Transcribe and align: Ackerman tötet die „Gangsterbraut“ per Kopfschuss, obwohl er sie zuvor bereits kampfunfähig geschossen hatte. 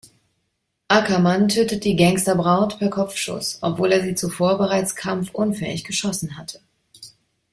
Ackerman 0.87 1.47
tötet 1.47 1.83
die 1.83 1.95
„Gangsterbraut“ 1.95 2.79
per 2.79 2.89
Kopfschuss, 2.89 3.59
obwohl 3.61 3.91
er 3.91 4.01
sie 4.01 4.15
zuvor 4.15 4.57
bereits 4.57 4.95
kampfunfähig 4.95 5.83
geschossen 5.83 6.39
hatte. 6.39 6.59